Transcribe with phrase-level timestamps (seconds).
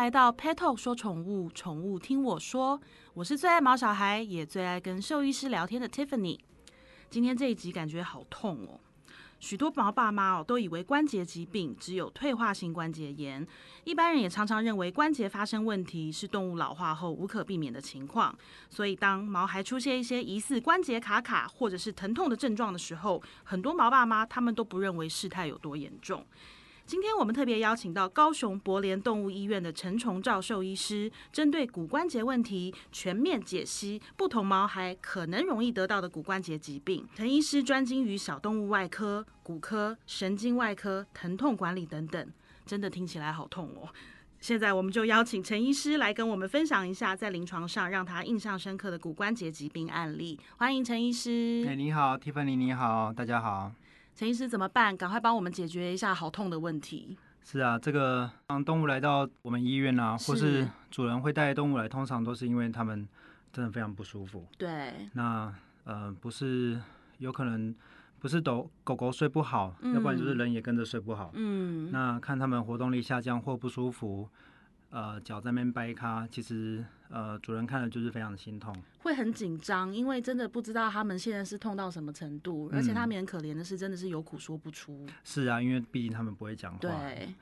[0.00, 2.80] 来到 Pet Talk 说宠物，宠物听我说。
[3.12, 6.38] 我是最爱毛小孩，也最爱跟兽医师聊天的 Tiffany。
[7.10, 8.80] 今天这一集感觉好痛哦。
[9.40, 13.46] 许多毛爸妈哦都以为关节疾病只有退化性关节炎，
[13.84, 18.34] 一般人也常常认为关节发生问题是动物老化后无可避免的情况。
[18.70, 26.24] 所以当毛孩出现一些疑似关节卡卡或者是疼痛的症状的时候，很多毛爸妈他们都不认为事态有多严重。
[26.90, 37.06] 今天我们特别邀请到高雄博联动物医院的陈崇照兽医师，针对骨关节问题全面解析不同毛孩可能容易得到的骨关节疾病。
[37.14, 42.28] 陈医师专精于小动物外科、骨科、神经外科、疼痛管理等等，
[42.66, 43.88] 真的听起来好痛哦。
[44.40, 50.36] 现在我们就邀请陈医师来跟我们分享一下在临床上让他印象深刻的骨关节疾病案例。
[50.56, 51.64] 欢迎陈医师。
[51.68, 53.70] 哎，你好，Tiffany，你好，大家好。
[54.14, 54.96] 陈医师怎么办？
[54.96, 57.16] 赶快帮我们解决一下好痛的问题。
[57.42, 63.08] 是啊，这个当动物来到我们医院啊，或是主人会带动物来，通常都是因为他们
[63.52, 64.46] 真的非常不舒服。
[64.58, 65.08] 对。
[65.14, 65.52] 那
[65.84, 66.78] 呃，不是
[67.18, 67.74] 有可能
[68.18, 71.30] 不是狗狗狗睡不好，要不然就是人也跟着睡不好。
[71.34, 71.90] 嗯。
[71.90, 74.28] 那看他们活动力下降或不舒服。
[74.90, 85.06] 呃，脚在那边掰开，其实呃，主人看了就是非常心痛，会很紧张，因为真的不知道他们现在是痛到什么程度，而且他们很可怜的是，真的是有苦说不出。
[85.22, 86.78] 是啊，因为毕竟他们不会讲话。
[86.80, 87.34] 对。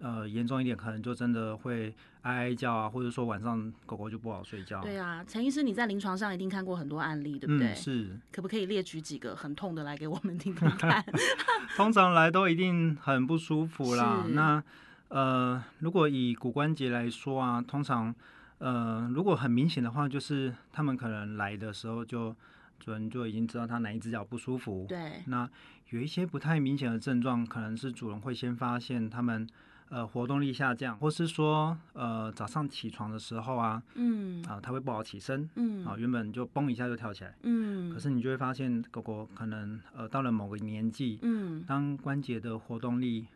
[0.00, 4.82] 呃，严重一点，可能就真的会哀哀叫啊，或者说晚上狗狗就不好睡觉。
[4.82, 7.72] 对啊，陈医师，你在临床上一定看过很多案例，对不对？
[7.72, 8.18] 是。
[8.32, 11.02] 可不可以列举几个很痛的来给我们听听看？
[11.76, 14.26] 通常来都一定很不舒服啦。
[14.30, 14.62] 那。
[15.08, 18.14] 呃，如果以骨关节来说啊，通常，
[18.58, 22.34] 呃，如果很明显的话，就是他们可能来的时候就
[22.80, 24.84] 主人就已经知道他哪一只脚不舒服。
[24.88, 25.22] 对。
[25.26, 25.48] 那
[25.90, 29.46] 有一些不太明显的症状，可能是主人会先发现他们
[29.90, 43.26] 呃活动力下降，或是说呃早上起床的时候啊，嗯，啊他会不好起身，嗯，啊原本就嘣一下就跳起来，嗯，可是你就会发现狗狗可能呃到了某个年纪，嗯，当关节的活动力。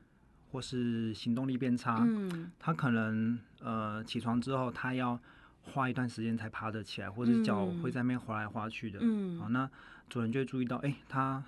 [0.50, 5.19] 或是行动力变差，嗯，他可能呃起床之后，他要
[5.62, 9.71] 花一段时间才爬得起来，或者脚会在那边滑来滑去的，嗯，好，那
[10.09, 11.43] 主人就会注意到，哎，他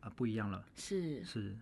[0.00, 1.24] 呃不一样了，是。
[1.24, 1.56] 是，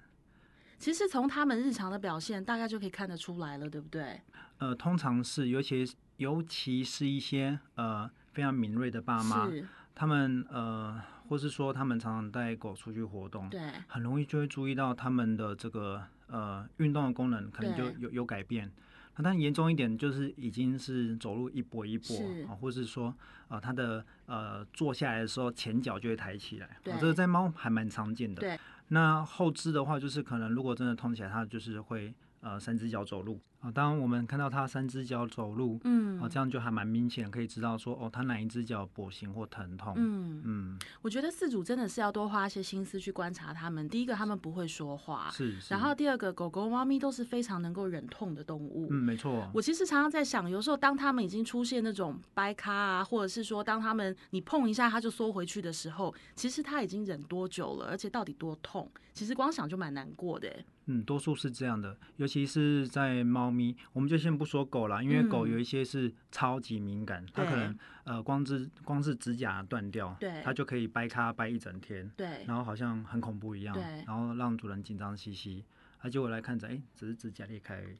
[0.78, 4.20] 其实从他们日常的表现，大概就可以看得出来了，对不对？
[4.58, 9.48] 呃，通常是，尤其尤其是一些呃非常敏锐的爸妈，
[9.94, 16.02] 他们呃，或是说他们常常带狗出去活动，对，很容易就会注意到他们的这个。
[16.30, 18.70] 呃，运动的功能可能就有有改变，
[19.16, 23.14] 那但严重一点就是已经是走路一跛一跛啊，或是说
[23.48, 28.40] 呃，他的呃坐下来的时候前脚就会抬起来，这个在猫还蛮常见的。
[28.40, 28.58] 对，
[28.88, 33.40] 那后肢的话，就是可能如果真的痛起来，它就是会呃三只脚走路。
[33.60, 39.92] 啊，当我们看到它三只脚走路，嗯，啊，这样就还蛮明显，可以知道说，哦，它哪一只脚跛行或疼痛。
[39.96, 43.86] 嗯嗯，我觉得饲主真的是要多花一些心思去观察它们。
[43.86, 45.58] 第一个，它们不会说话，是。
[45.68, 48.88] 然后第二个，狗狗、猫咪都是非常能够忍痛的动物。
[48.90, 49.46] 嗯，没错。
[49.52, 60.50] 我其实常常在想，有时候当它们已经出现那种掰咖啊，或者是说当它们你碰一下它就缩回去的时候，其实它已经忍多久了，而且到底多痛，其实光想就蛮难过的。
[60.86, 64.30] 嗯，多数是这样的，尤其是在猫咪，我们就先。
[64.40, 75.62] 不说狗了，因为狗有一些是超级敏感，它可能呃光指光是指甲断掉，对，它就可以掰咖掰一整天，对，然后好像很恐怖一样，对，然后让主人紧张兮兮，
[75.98, 77.96] 而结果来看着，哎，只是指甲裂开而已。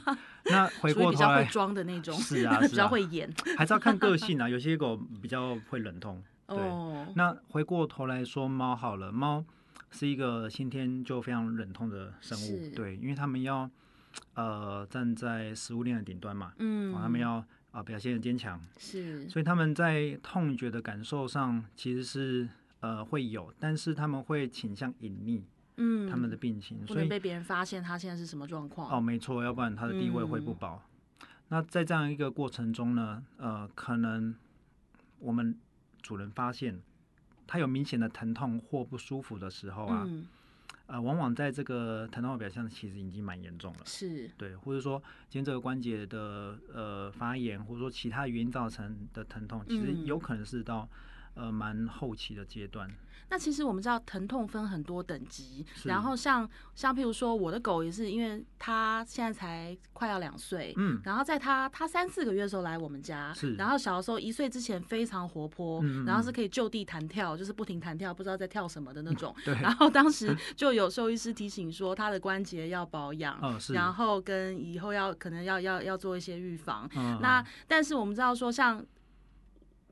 [0.50, 4.48] 那回过头来装的那种， 是啊， 比较会演，还是要看个性啊。
[4.48, 6.56] 有些狗比较会忍痛，对。
[7.14, 9.44] 那回过头来说猫好了，猫
[9.90, 13.70] 是一个先天就非常忍痛的生物，对，因为他们要。
[14.34, 22.48] 呃，站在食物链的顶端嘛，嗯，他们要啊表现的坚强，是，所以他们在痛觉的感受上其实是
[22.80, 25.42] 呃会有，但是他们会倾向隐匿，
[25.76, 28.90] 嗯，他们的病情，所以被别人发现他现在是什么状况。
[28.90, 30.82] 哦，没错，要不然他的地位会不保。
[31.48, 34.34] 那在这样一个过程中呢，呃，可能
[35.18, 35.56] 我们
[36.02, 36.80] 主人发现
[37.46, 40.08] 他有明显的疼痛或不舒服的时候啊。
[40.86, 44.28] 呃，往往在这个疼痛的表现其实已经蛮严重了，是。
[44.36, 50.88] 对，或者说今天这个关节的呃发炎，或者说其他原因造成的疼痛，其实有可能是到
[51.34, 52.88] 呃蛮后期的阶段。
[53.30, 69.54] 那其实我们知道疼痛分很多等级，然后像像譬如说我的狗也是，因为它现在才快要两岁，嗯，然后在它它三四个月的时候来我们家，是，然后小的时候一岁之前非常活泼，然后是可以就地弹跳，就是不停弹跳，不知道在跳什么的那种， 对。
[69.54, 76.88] 然后当时就有兽医师提醒说，它的关节要保养，嗯， 是，然后跟以后要可能要要要做一些预防，
[77.20, 78.84] 那但是我们知道说像。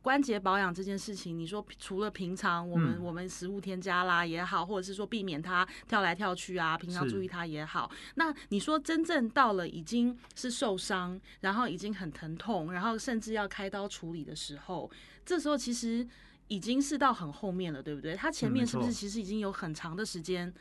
[0.03, 7.91] 关节保养这件事情，你说除了平常我们我们食物添加啦也好，或者是说避免它跳来跳去啊，平常注意它也好。
[8.17, 14.91] 那你说真正到了已经是受伤，然后已经很疼痛，然后甚至要开刀处理的时候，
[15.25, 16.07] 这时候其实
[16.49, 18.15] 已经是到很后面了，对不对？
[18.15, 20.53] 它前面是不是其实已经有很长的时间？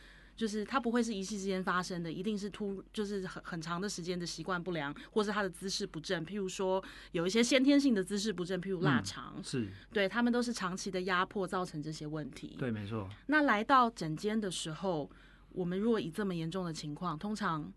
[0.41, 6.25] 就是它不会是一夕之间发生的，一定是突，就是很很长的时间的习惯不良，或是他的姿势不正。
[6.25, 12.55] 譬如说，有一些先天性的姿势不正，譬如腊肠，是对他们都是长期的压迫造成这些问题。
[12.57, 13.07] 对，没错。
[13.27, 15.07] 那来到诊间的时候，
[15.51, 17.71] 我们如果以这么严重的情况，通常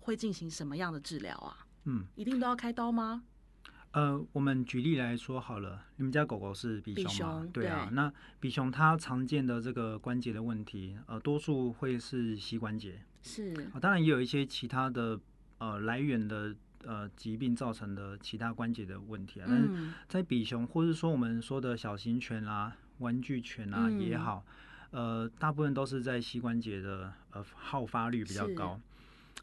[0.00, 1.64] 会进行什么样的治疗啊？
[1.84, 3.22] 嗯，一定都要开刀吗？
[3.92, 7.48] 呃，我们举例来说好了，你们家狗狗是比熊嘛？
[7.52, 8.10] 对啊，那
[8.40, 15.20] 比熊它常见的这个关节的问题，呃，多数会是膝关节，是啊，当然也有一些其他的
[15.58, 19.46] 呃来源的呃疾病造成的其他关节的问题啊。
[19.46, 19.68] 但是
[20.08, 24.42] 在比熊，或者说我们说的小型犬啊、玩具犬啊也好，
[24.90, 28.80] 呃，大部分都是在膝关节的呃好发率比较高。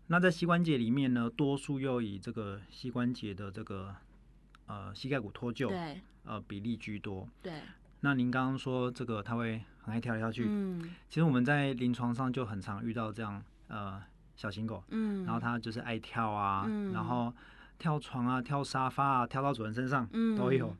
[0.08, 3.96] 那在膝关节里面呢，多数又以这个膝关节的这个
[4.70, 7.28] 呃，膝盖骨脱臼，对，呃，比例居多。
[7.42, 7.54] 对，
[8.02, 14.00] 那您刚刚说这个他会很爱跳来跳去，嗯，其实我们在临床上就很常遇到这样，呃，
[14.36, 17.34] 小型狗，嗯，然后它就是爱跳啊，然后
[17.80, 20.76] 跳床啊，跳沙发啊，跳到主人身上，嗯，都有。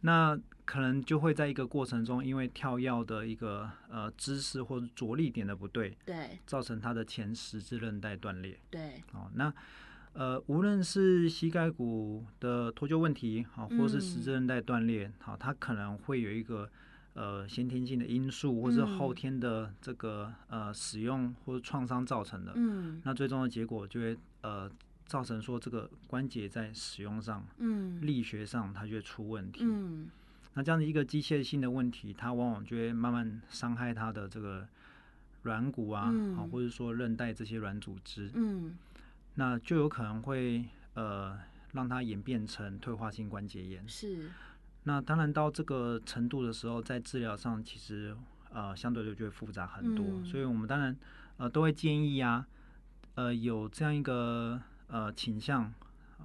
[0.00, 9.54] 那可能就会在一个过程中，因为跳药的一个呃姿势或者着力点的不对，对，造成它的前十字韧带断裂，对，哦，那。
[10.12, 16.68] 呃，无论是膝盖骨的脱臼问题，好，或是十字韧带断裂，好，它可能会有一个
[17.14, 22.52] 呃先天性的因素，或是后天的这个呃使用或者创伤造成的。
[22.56, 24.68] 嗯，那最终的结果就会呃
[25.06, 29.60] 造成说这个关节在使用上，嗯，力学上它就会出问题。
[29.62, 30.08] 嗯，
[30.54, 34.66] 那这样的一个机械性的问题，它往往就会慢慢伤害它的这个
[35.44, 38.28] 软骨啊，好，或者说韧带这些软组织。
[38.34, 38.76] 嗯。
[39.34, 41.38] 那就有可能会呃
[41.72, 43.88] 让它演变成退化性关节炎。
[43.88, 44.30] 是。
[44.84, 48.16] 那当然到这个程度的时候，在治疗上其实
[48.52, 50.04] 呃相对的就会复杂很多。
[50.08, 50.24] 嗯。
[50.24, 50.96] 所以我们当然
[51.36, 52.46] 呃都会建议啊，
[53.14, 55.72] 呃有这样一个呃倾向。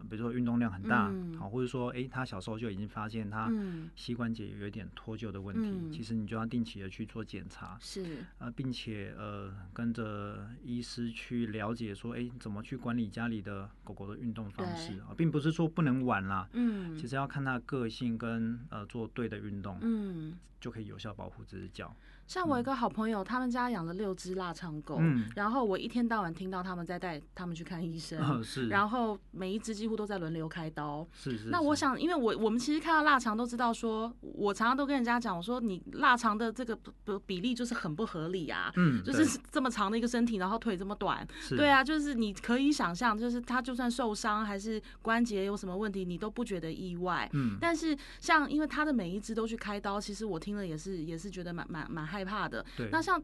[0.10, 3.52] 比如说运动量很大，好，或者说，哎，他小时候就已经发现他
[3.96, 21.96] 膝关节有一点脱臼的问题，其实你就要定期的去做检查，是，呃，并且呃跟着医师去了解说，哎，怎么去管理家里的狗狗的运动方式啊，并不是说不能玩啦，嗯，其实要看它个性跟呃做对的运动，嗯，就可以有效保护这只脚。
[22.28, 25.00] 像我一个好朋友，他们家养了六只腊肠狗，
[25.36, 31.50] 然后我一天到晚听到他们在带他们去看医生，是，然后每一只几乎都在轮流开刀，是是。
[31.50, 36.76] 那我想，因为我我们其实看到腊肠都知道，说我常常都跟人家讲，我说你腊肠的这个
[37.28, 47.58] 比例就是很不合理啊，嗯，就是这么长的一个身体，然后腿这么短，对啊，就是你可以想象，就是他就算受伤还是关节有什么问题，你都不觉得意外，嗯。
[47.62, 52.06] 但是像因为他的每一只都去开刀，其实我听了也是也是觉得蛮蛮蛮。
[52.15, 53.22] 害怕的，那像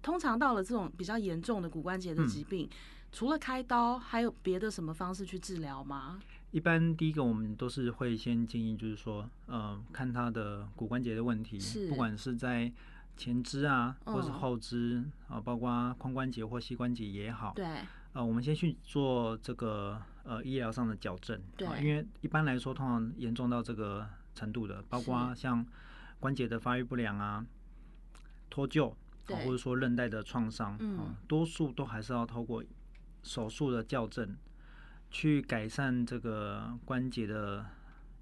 [0.00, 2.68] 通常到了这种比较严重的骨关节的疾病，
[3.12, 6.18] 除了开刀，还有别的什么方式去治疗吗？
[6.50, 12.70] 一般第一个我们都是会先建议，就是说，呃，看他的骨关节的问题，不管是在
[13.16, 17.66] 前肢啊，或是后肢啊，包括髋关节或膝关节也好，对，
[18.12, 25.64] 呃，我们先去做这个呃医疗上的矫正，对，因为一般来说，通常严重到这个程度的，包括像
[26.20, 27.46] 关节的发育不良啊。
[28.52, 28.92] 脱臼，
[29.26, 32.62] 或者说韧带的创伤，啊，多数都还是要透过
[33.22, 34.36] 手术的校正，
[35.10, 37.64] 去改善这个关节的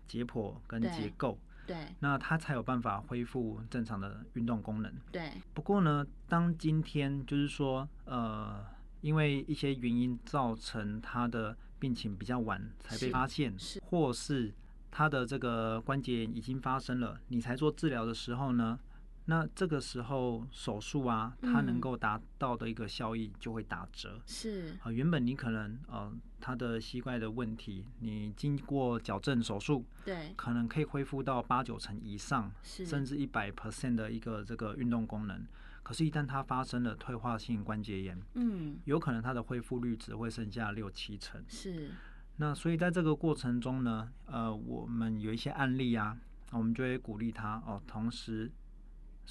[0.07, 4.93] 解剖跟结构，对，那他才有办法恢复正常的运动功能。
[5.11, 5.33] 对。
[5.53, 8.65] 不过呢，当今天就是说，呃，
[9.01, 14.55] 因为一些原因造成他的病情比较晚才被发现，是，或是
[14.93, 18.79] 他的这个关节已经发生了，你才做治疗的时候呢？
[19.27, 24.21] 那这个时候手术啊，它能够达到的一个效益就会打折。
[24.27, 35.47] 是啊，原本你可能呃，他的膝盖的问题，你经过矫正手术，对，可能可以恢复到八九成以上，甚至一百 percent 的一个这个运动功能。
[35.85, 41.41] 可是，一旦它发生了退化性关节炎，嗯，有可能它的恢复率只会剩下六七成。
[41.47, 41.91] 是。
[42.37, 46.17] 那所以在这个过程中呢，呃，我们有一些案例啊，
[46.53, 48.51] 我们就会鼓励他哦，同时。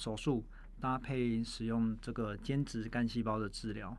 [0.00, 0.42] 手术
[0.80, 3.94] 搭配使用这个间质干细胞的治疗，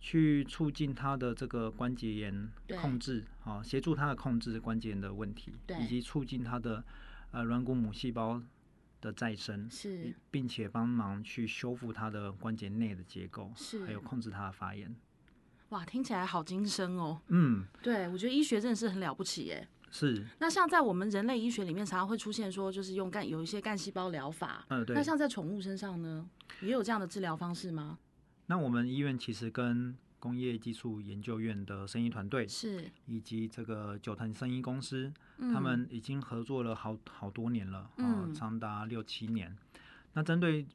[0.00, 2.50] 去促进他的这个关节炎
[2.80, 6.82] 控制，啊，协助他的控制关节炎的问题，以及促进他的
[7.30, 8.42] 呃软骨母细胞
[9.00, 14.92] 的再生，是，并且帮忙去修复他的关节内的结构，是，还有控制他的发炎。
[15.68, 17.22] 哇，听起来好精深哦。
[17.28, 19.68] 嗯，对，我觉得医学真的是很了不起耶。
[19.94, 24.64] 是，那像在我们人类医学里面，常常会出现说，就是用干有一些干细胞疗法。
[24.68, 24.96] 嗯，对。
[24.96, 26.26] 那像在宠物身上呢，
[26.62, 27.98] 也有这样的治疗方式吗？
[28.46, 39.54] 那我们医院其实跟工业技术研究院的生医团队是，以及这个九腾生医公司，他们已经合作了好好多年了，嗯，长达六七年。
[40.14, 40.66] 那针对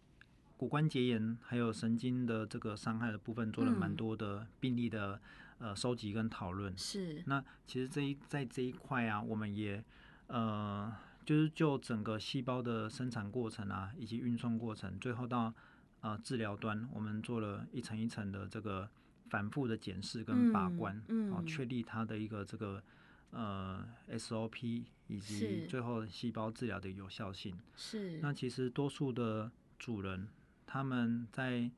[0.58, 5.20] 骨关节炎还有神经的这个伤害的部分，做了蛮多的病例的。
[5.60, 7.24] 呃，收集跟讨论是。
[7.26, 9.84] 那其实这一在这一块啊，我们也
[10.28, 10.94] 呃，
[11.26, 15.54] 就是就整个细胞的生产过程啊，以及运送过程，最后到
[16.02, 18.90] 呃治疗端，我们做了一层一层的这个
[19.30, 22.84] 反复的检视跟把关，嗯，确立它的一个这个
[23.32, 27.58] 呃 SOP 以及最后细胞治疗的有效性。
[27.76, 28.20] 是。
[28.20, 30.28] 那其实多数的主人
[30.66, 31.70] 他们在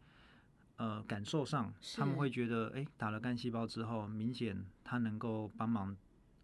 [0.79, 5.93] 呃，感受上他们会觉得，哎，打了干细胞之后，明显它能够帮忙，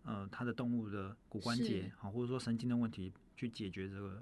[0.03, 4.21] 呃，它的动物的骨关节，好，或者说神经的问题，去解决这个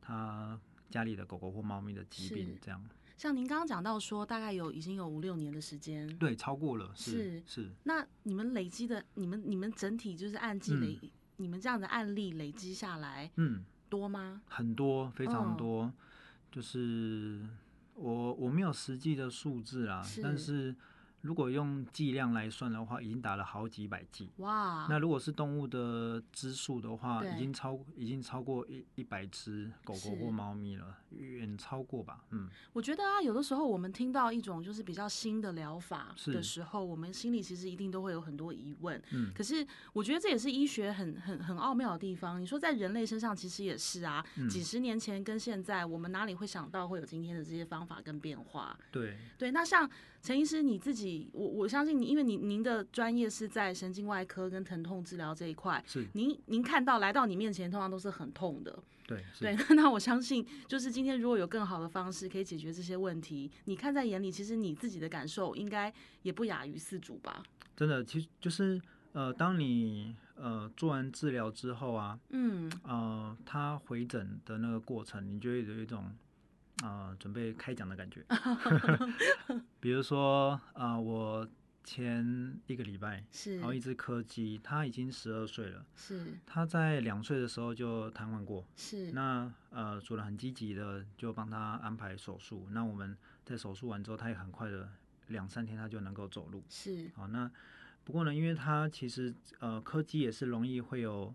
[0.00, 0.58] 它
[0.90, 2.84] 家里的狗狗或猫咪的疾病，这样。
[3.16, 7.70] 像您刚刚讲到说，大概有已经有五六年的时间，对，超过了，是是。
[7.84, 10.98] 那你们累积的，你们你们整体就是按季累，
[11.36, 14.42] 你们这样的案例累积下来，嗯，多吗？
[14.48, 15.92] 很多，非常多，
[16.50, 17.46] 就是。
[17.96, 20.74] 我我没有实际的数字啊，但是。
[21.22, 24.30] 如果用剂量来算的话，已经打了好几百剂。
[24.36, 24.86] 哇！
[24.88, 32.24] 那如果是动物的只数的话，已经超已经超过一一百只狗狗或猫咪了，远超过吧？
[32.30, 32.48] 嗯。
[32.72, 39.02] 我觉得啊，有的时候我们听到一种就是比较新的疗法的时候，我们心里其实一定都会有很多疑问。
[39.12, 39.32] 嗯。
[39.34, 42.40] 可是我觉得这也是医学很很很奥妙的地方。
[42.40, 48.78] 你说在人类身上其实也是啊，几十年前跟现在，我们哪里会想到会有今天的这些方法跟变化？
[48.92, 49.90] 对对，那像。
[50.26, 59.56] 陈医师，你自己，我我相信你，因为您您的专业是在神经外科跟疼痛治疗这一块，是您您看到来到你面前，通常都是很痛的，对对。
[59.76, 67.44] 那我相信，就是今天如果有更好的方式可以解决这些问题，你看在眼里，其实你自己的感受应该也不亚于四主吧？
[67.76, 76.12] 真的，其实就是呃，当你呃做完治疗之后啊，嗯呃，他回诊的那个过程，你就会有一种。
[76.82, 78.24] 啊，准备开讲的感觉。
[79.80, 81.48] 比如说，啊，我
[81.82, 89.12] 前一个礼拜，是，然后一只柯基，它已经十二岁了，是，它在两岁的时候就瘫痪过，是。
[89.12, 92.66] 那呃，主人很积极的就帮他安排手术。
[92.72, 94.88] 那我们在手术完之后，它也很快的
[95.28, 97.10] 两三天，它就能够走路，是。
[97.14, 97.50] 好，那
[98.04, 101.32] 不过呢，因为它其实呃，柯基也是容易会有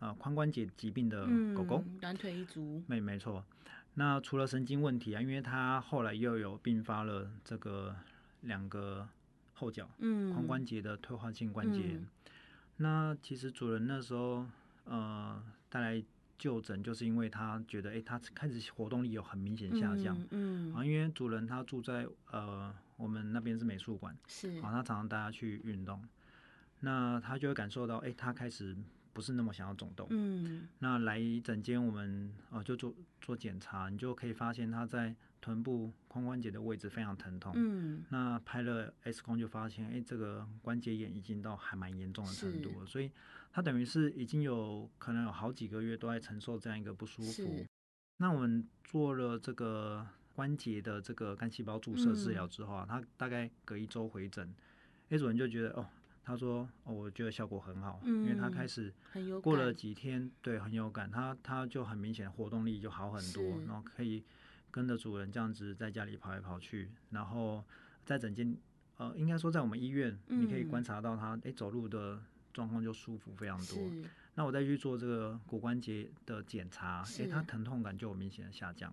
[0.00, 3.44] 呃髋关节疾病的狗狗，短腿一族，没没错。
[3.96, 7.94] 那除了神经问题啊，因为他后来又有并发了这个
[8.40, 9.08] 两个
[9.52, 12.00] 后脚髋关节的退化性关节。
[12.78, 14.44] 那其实主人那时候
[14.84, 16.02] 呃带来
[16.36, 20.20] 就诊，就是因为他觉得哎，他开始活动力有很明显下降。
[20.30, 20.74] 嗯。
[20.74, 26.02] 啊，因为主人他住在呃我们那边是美术馆，是啊，他常常带他去运动，
[26.80, 28.76] 那他就会感受到哎，他开始。
[29.14, 43.08] 不是那么想要肿动，嗯，那来诊间我们呃就做做检查，你就可以发现他在臀部髋关节的位置非常疼痛，嗯，那拍了 X 光就发现，哎，这个关节炎已经到还蛮严重的程度了，所以
[43.52, 47.64] 他等于是已经有可能有好几个月都在承受这样一个不舒服。
[48.16, 50.04] 那我们做了这个
[50.34, 54.52] 关节的这个干细胞注射治疗之后啊，他大概隔一周回诊
[55.10, 55.86] ，A 主任就觉得哦。
[56.24, 58.92] 他说：“哦，我觉得效果很好，因为他开始
[59.42, 61.10] 过了几天，对，很有感。
[61.10, 64.24] 他他就很明显活动力就好很多，然后可以
[64.70, 67.62] 跟着主人这样子在家里跑来跑去，然后
[68.06, 68.56] 在整间
[68.96, 72.18] 呃，应该说在我们医院，你可以观察到他哎走路的
[72.52, 73.78] 状况就舒服非常多。
[74.34, 78.92] 那我再去做这个骨关节的检查，哎，他疼痛感就有明显的下降。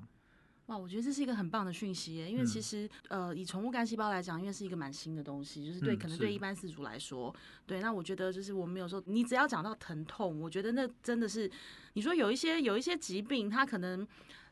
[0.72, 7.36] 哇，我觉得这是一个很棒的讯息耶，因为其实呃，以宠物干细胞来讲，因为是一个蛮新的东西，就是对可能对一般饲主来说，
[7.66, 11.52] 对，那我觉得就是我们有时候你只要讲到疼痛，我觉得那真的是
[11.92, 14.08] 你说有一些有一些疾病，它可能。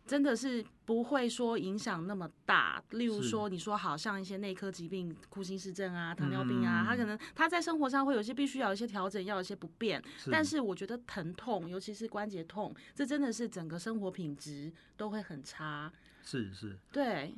[0.07, 10.01] 真的是不会说影响那么大，例如说你说好像一些内科疾病，库欣氏症啊、糖尿病啊，他可能他在生活上会有些必须要有一些调整，要有一些不便。
[10.31, 15.93] 但是我觉得疼痛，尤其是关节痛，这真的是整个生活品质都会很差。
[16.23, 17.33] 是是，对，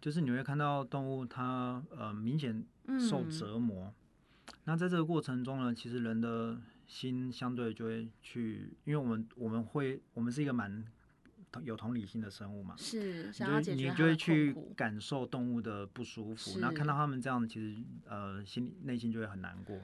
[0.00, 2.64] 就是你会看到动物它呃明显
[3.08, 3.92] 受折磨，
[4.64, 10.84] 那在这个过程中呢，其实人的心相对就会去，因为我们我们会我们是一个蛮。
[11.64, 12.76] 有同理心的生物嘛？
[12.78, 13.28] 是，
[13.74, 19.76] 你就会去感受动物的不舒服，然后看到他们这样，其实呃，心里内心就会很难过。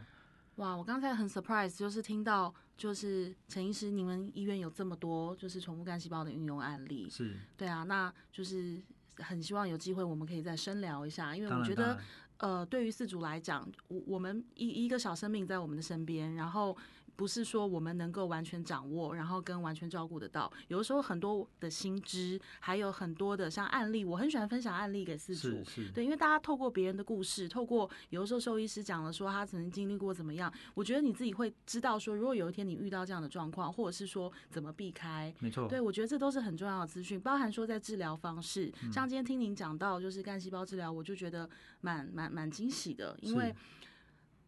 [0.56, 8.82] 哇，我刚才很 surprise，就是听到就是陈医师，你们医院有这么多就是宠物干细胞的运用案例，是对啊，那就是
[9.18, 11.98] 很希望有机会我们可以再深聊一下，因为我觉得
[12.38, 16.76] 呃，对于饲主来讲，我我们一一个小生命在我们的身边，然后。
[17.16, 20.52] 不是说我们能够完全掌握，然后跟完全照顾得到。
[20.68, 25.62] 有的时候很多的心知，还有很多的像案例，我很喜欢分享案例给四主。
[25.94, 35.34] 对，因为大家透过别人的故事，透过有的时候兽医师讲了说他曾经经历过怎么样，我觉得你自己会知道说，如果有一天你遇到这样的状况，或者是说怎么避开。
[35.40, 35.66] 没错。
[35.68, 41.48] 对，我觉得这都是很重要的资讯，包含说在治疗方式，像今天听您讲到就是干细胞治疗，我就觉得
[41.80, 43.54] 蛮蛮蛮惊喜的，因为。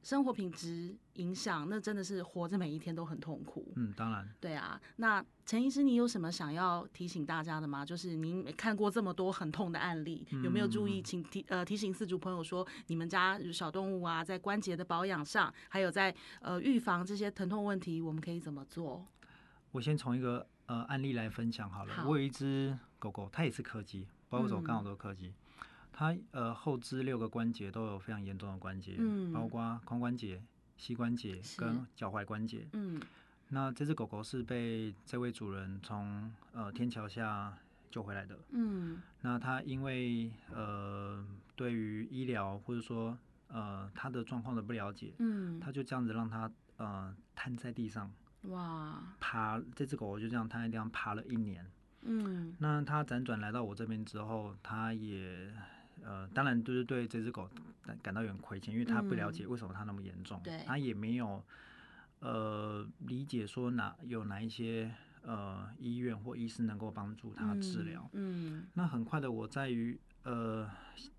[0.08, 3.70] 生活品质影响，那真的是活着每一天都很痛苦。
[3.76, 4.26] 嗯，当然。
[4.40, 7.84] 对啊，那陈医师，你有什么想要提醒大家的吗？
[7.84, 19.06] 就是您看过这么多很痛的案例，有没有注意，请提呃提醒四主朋友说，你们家小动物啊，在关节的保养上，还有在呃预防这些疼痛问题，我们可以怎么做？
[19.72, 22.06] 我先从一个呃案例来分享好了。
[22.06, 25.34] 我有一只狗狗，它也是柯基，包括我刚好都是柯基。
[25.98, 30.40] 它呃后肢六个关节都有非常严重的关节，嗯，包括髋关节、
[30.76, 33.02] 膝关节跟脚踝关节，嗯，
[33.48, 37.52] 那这只狗狗是被这位主人从呃天桥下
[37.90, 41.26] 救回来的，嗯，那它因为呃
[41.56, 48.08] 对于医疗或者说呃它的状况的不了解，嗯，他就这样子让它呃瘫在地上，
[48.42, 51.68] 哇，爬这只狗狗就这样瘫在地上爬了一年，
[52.02, 55.52] 嗯，那他辗转来到我这边之后，他也。
[56.02, 57.48] 呃，当然就是对这只狗
[57.82, 61.44] 感感到有点亏欠，因为他不了解为什么它那么严重，他也没有
[62.20, 68.08] 呃理解说哪有哪一些呃医院或医师能够帮助他治疗。
[68.12, 70.70] 嗯，那很快的，我在于呃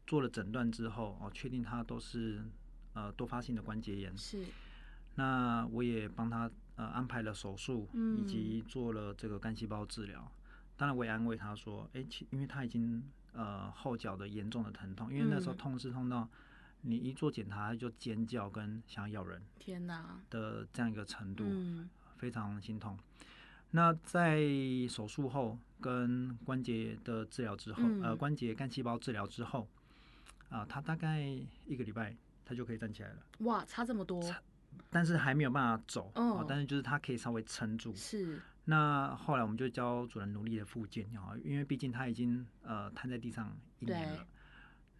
[0.07, 2.43] 做了诊断之后，哦，确定他都是
[2.93, 4.17] 呃多发性的关节炎。
[4.17, 4.43] 是，
[5.15, 7.87] 那我也帮他呃安排了手术，
[8.17, 10.31] 以及做了这个干细胞治疗。
[10.77, 13.03] 当然，我也安慰他说，哎，其因为他已经。
[13.33, 16.27] 呃，后脚的严重的疼痛，因为那时候痛是痛到
[16.81, 21.43] 你一做检查就尖叫跟想咬人，天哪的这样一个程度，
[22.17, 22.97] 非常心痛。
[23.71, 24.41] 那在
[24.89, 29.67] 手术后跟关节的治疗之后，呃，关节干细胞治疗之后，
[30.49, 31.21] 啊，他大概
[31.67, 33.17] 一个礼拜他就可以站起来了。
[33.39, 34.19] 哇，差这么多！
[34.89, 37.93] 但是还没有办法走，哦，但是就是他可以稍微撑住。
[37.95, 38.39] 是。
[38.65, 44.25] 那后来我们就教主人努力的复健啊，因为毕竟他已经呃瘫在地上一年了。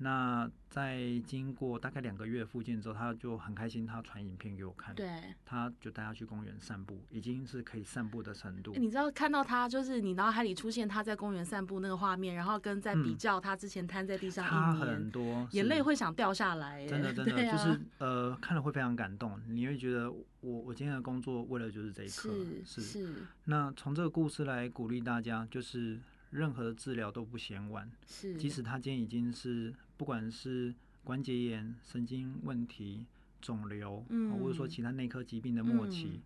[0.01, 4.95] 那在经过大概两个月复健之后，他就很开心，他传影片给我看。
[4.95, 5.09] 对，
[5.43, 8.73] 他就带他去公园散步，已经是可以散步的程度。
[8.77, 16.87] 你知道看到他，就是你脑海里出现他在公园散步那个画面，然后跟在比较他之前瘫在地上一年，很多眼泪会想掉下来。
[16.87, 19.37] 真的真的就是呃，看了会非常感动。
[19.47, 20.25] 你会觉得我
[20.61, 22.29] 我今天的工作为了就是这一刻，
[22.63, 23.13] 是是。
[23.43, 29.75] 那从这个故事来鼓励大家，就是任何的治疗都不嫌晚，是即使他今天已经是。
[29.99, 33.05] 不管是关节炎、神经问题、
[33.41, 34.31] 肿瘤，嗯。
[34.39, 36.21] 或者说其他内科疾病的末期，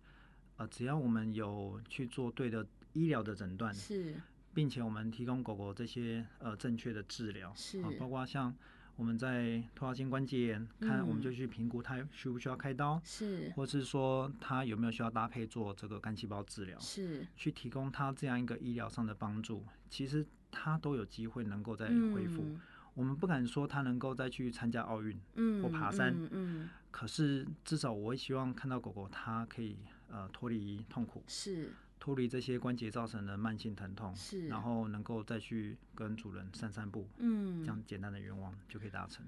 [0.58, 4.14] 呃，只要我们有去做对的医疗的诊断，是，
[4.54, 8.54] 并且我们提供狗狗这些呃正确的治疗，是，包括像
[8.94, 22.56] 我们在脱发性关节炎，看我们就去评估它需不需要开刀，是，或是说它有没有需要搭配做这个干细胞治疗，是，去提供它这样一个医疗上的帮助，其实它都有机会能够再恢复。
[22.94, 25.18] 我们不敢说他能够再去参加奥运
[25.62, 29.76] 或爬山，嗯，可是至少我会希望看到狗狗它可以
[30.08, 39.24] 呃脱离痛苦，是脱离这些关节造成的慢性疼痛，是，然后能够再去跟主人散散步，嗯，这样简单的愿望就可以达成。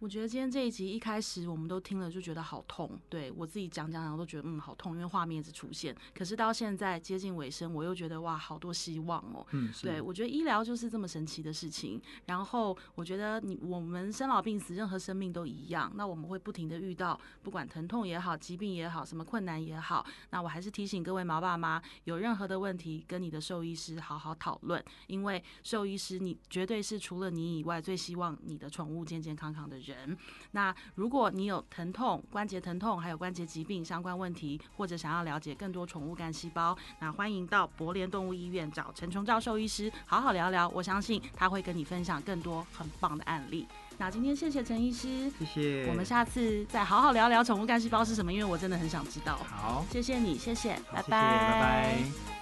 [0.00, 5.94] 我觉得今天这一集一开始我们都听了就觉得好痛，对我自己讲讲讲都觉得嗯好痛，因为画面一直出现。
[6.14, 9.46] 可是到现在接近尾声，我又觉得哇好多希望哦。
[9.50, 12.00] 嗯，对我觉得医疗就是这么神奇的事情。
[12.24, 15.92] 然后我觉得你我们生老病死，任何生命都一样。
[15.94, 20.06] 那我们会不停的遇到，不管疼痛也好，疾病也好，什么困难也好。
[20.30, 29.89] 那我还是提醒各位毛爸妈，有任何的问题跟你的兽医师好好讨论，因为兽医师你绝对是除了你以外最希望你的宠物健健康康的人。
[29.90, 30.16] 人，
[30.52, 40.68] 那如果你有疼痛、关节疼痛，还有关节疾病相关问题，或者想要了解更多宠物干细胞，那欢迎到博联动物医院找陈崇教授医师好好聊聊。
[40.68, 43.66] 我相信他会跟你分享更多很棒的案例。
[43.98, 45.86] 那今天谢谢陈医师，谢谢。
[45.88, 49.36] 我们下次再好好聊聊宠物干细胞是什么，因为我真的很想知道。
[49.46, 52.39] 好，谢谢你，谢谢，拜拜，拜拜。